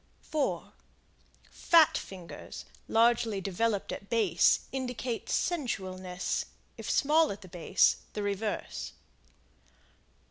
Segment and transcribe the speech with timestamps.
[0.23, 0.73] 4
[1.51, 8.93] Fat fingers, largely developed at base, indicate sensualness; if small at base, the reverse.